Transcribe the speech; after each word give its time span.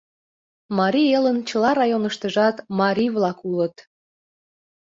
—Марий 0.77 1.07
Элын 1.17 1.37
чыла 1.49 1.71
районыштыжат 1.81 2.55
марий-влак 2.79 3.37
улыт. 3.49 3.75